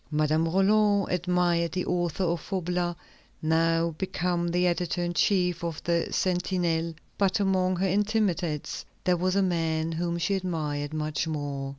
Madame 0.09 0.47
Roland 0.47 1.11
admired 1.13 1.73
the 1.73 1.85
author 1.85 2.23
of 2.23 2.41
Faublas, 2.41 2.95
now 3.39 3.91
become 3.99 4.47
the 4.47 4.65
editor 4.65 5.03
in 5.03 5.13
chief 5.13 5.63
of 5.63 5.79
the 5.83 6.07
Sentinelle; 6.09 6.95
but 7.19 7.39
among 7.39 7.75
her 7.75 7.87
intimates 7.87 8.83
there 9.03 9.17
was 9.17 9.35
a 9.35 9.43
man 9.43 9.91
whom 9.91 10.17
she 10.17 10.33
admired 10.33 10.91
much 10.91 11.27
more. 11.27 11.69